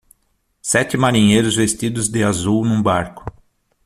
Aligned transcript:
Sete 0.63 0.97
marinheiros 0.97 1.55
vestidos 1.55 2.07
de 2.09 2.23
azul 2.23 2.63
num 2.65 2.81
barco. 2.81 3.23